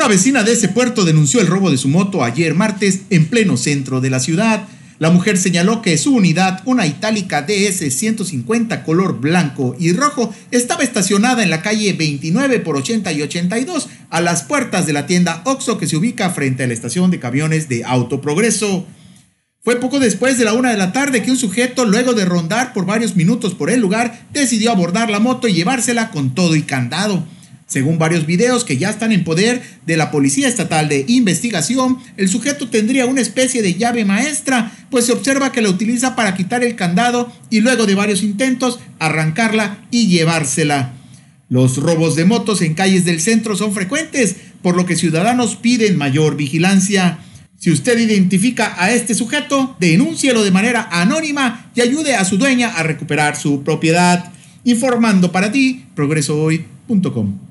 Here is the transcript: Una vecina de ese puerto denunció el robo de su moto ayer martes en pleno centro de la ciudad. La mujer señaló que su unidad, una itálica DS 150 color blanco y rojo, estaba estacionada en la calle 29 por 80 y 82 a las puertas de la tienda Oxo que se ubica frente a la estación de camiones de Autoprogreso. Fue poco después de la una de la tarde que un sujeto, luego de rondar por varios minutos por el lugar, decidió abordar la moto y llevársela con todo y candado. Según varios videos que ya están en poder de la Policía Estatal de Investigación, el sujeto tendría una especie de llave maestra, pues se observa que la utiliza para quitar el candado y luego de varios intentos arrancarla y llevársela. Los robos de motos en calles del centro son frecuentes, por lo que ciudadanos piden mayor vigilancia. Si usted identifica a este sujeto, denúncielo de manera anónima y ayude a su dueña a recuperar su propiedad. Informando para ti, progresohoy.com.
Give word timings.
Una 0.00 0.08
vecina 0.08 0.42
de 0.44 0.52
ese 0.52 0.70
puerto 0.70 1.04
denunció 1.04 1.42
el 1.42 1.46
robo 1.46 1.70
de 1.70 1.76
su 1.76 1.86
moto 1.86 2.24
ayer 2.24 2.54
martes 2.54 3.00
en 3.10 3.26
pleno 3.26 3.58
centro 3.58 4.00
de 4.00 4.08
la 4.08 4.18
ciudad. 4.18 4.66
La 4.98 5.10
mujer 5.10 5.36
señaló 5.36 5.82
que 5.82 5.98
su 5.98 6.14
unidad, 6.14 6.62
una 6.64 6.86
itálica 6.86 7.42
DS 7.42 7.92
150 7.94 8.82
color 8.82 9.20
blanco 9.20 9.76
y 9.78 9.92
rojo, 9.92 10.34
estaba 10.52 10.84
estacionada 10.84 11.42
en 11.42 11.50
la 11.50 11.60
calle 11.60 11.92
29 11.92 12.60
por 12.60 12.78
80 12.78 13.12
y 13.12 13.20
82 13.20 13.90
a 14.08 14.22
las 14.22 14.42
puertas 14.44 14.86
de 14.86 14.94
la 14.94 15.04
tienda 15.04 15.42
Oxo 15.44 15.76
que 15.76 15.86
se 15.86 15.98
ubica 15.98 16.30
frente 16.30 16.64
a 16.64 16.66
la 16.66 16.72
estación 16.72 17.10
de 17.10 17.20
camiones 17.20 17.68
de 17.68 17.84
Autoprogreso. 17.84 18.86
Fue 19.62 19.76
poco 19.76 20.00
después 20.00 20.38
de 20.38 20.46
la 20.46 20.54
una 20.54 20.70
de 20.70 20.78
la 20.78 20.92
tarde 20.92 21.22
que 21.22 21.30
un 21.30 21.36
sujeto, 21.36 21.84
luego 21.84 22.14
de 22.14 22.24
rondar 22.24 22.72
por 22.72 22.86
varios 22.86 23.16
minutos 23.16 23.52
por 23.54 23.68
el 23.68 23.80
lugar, 23.80 24.22
decidió 24.32 24.72
abordar 24.72 25.10
la 25.10 25.20
moto 25.20 25.46
y 25.46 25.52
llevársela 25.52 26.10
con 26.10 26.34
todo 26.34 26.56
y 26.56 26.62
candado. 26.62 27.22
Según 27.70 27.98
varios 28.00 28.26
videos 28.26 28.64
que 28.64 28.78
ya 28.78 28.90
están 28.90 29.12
en 29.12 29.22
poder 29.22 29.62
de 29.86 29.96
la 29.96 30.10
Policía 30.10 30.48
Estatal 30.48 30.88
de 30.88 31.04
Investigación, 31.06 31.98
el 32.16 32.28
sujeto 32.28 32.68
tendría 32.68 33.06
una 33.06 33.20
especie 33.20 33.62
de 33.62 33.74
llave 33.74 34.04
maestra, 34.04 34.72
pues 34.90 35.06
se 35.06 35.12
observa 35.12 35.52
que 35.52 35.62
la 35.62 35.70
utiliza 35.70 36.16
para 36.16 36.34
quitar 36.34 36.64
el 36.64 36.74
candado 36.74 37.32
y 37.48 37.60
luego 37.60 37.86
de 37.86 37.94
varios 37.94 38.24
intentos 38.24 38.80
arrancarla 38.98 39.86
y 39.92 40.08
llevársela. 40.08 40.94
Los 41.48 41.76
robos 41.76 42.16
de 42.16 42.24
motos 42.24 42.60
en 42.60 42.74
calles 42.74 43.04
del 43.04 43.20
centro 43.20 43.54
son 43.54 43.72
frecuentes, 43.72 44.34
por 44.62 44.76
lo 44.76 44.84
que 44.84 44.96
ciudadanos 44.96 45.54
piden 45.54 45.96
mayor 45.96 46.36
vigilancia. 46.36 47.20
Si 47.56 47.70
usted 47.70 47.96
identifica 48.00 48.74
a 48.82 48.90
este 48.90 49.14
sujeto, 49.14 49.76
denúncielo 49.78 50.42
de 50.42 50.50
manera 50.50 50.88
anónima 50.90 51.70
y 51.76 51.82
ayude 51.82 52.16
a 52.16 52.24
su 52.24 52.36
dueña 52.36 52.70
a 52.70 52.82
recuperar 52.82 53.36
su 53.36 53.62
propiedad. 53.62 54.32
Informando 54.64 55.30
para 55.30 55.52
ti, 55.52 55.84
progresohoy.com. 55.94 57.49